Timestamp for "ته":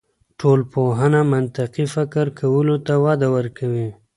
2.85-2.93